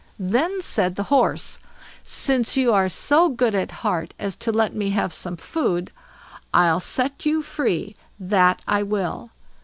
Then 0.17 0.63
said 0.63 0.95
the 0.95 1.03
Horse: 1.13 1.59
"Since 2.03 2.57
you 2.57 2.73
are 2.73 2.89
so 2.89 3.29
good 3.29 3.53
at 3.53 3.69
heart 3.85 4.15
as 4.17 4.35
to 4.37 4.51
let 4.51 4.73
me 4.73 4.89
have 4.89 5.13
some 5.13 5.37
food, 5.37 5.91
I'll 6.51 6.79
set 6.79 7.23
you 7.23 7.43
free, 7.43 7.95
that 8.19 8.63
I 8.67 8.81
will. 8.81 9.29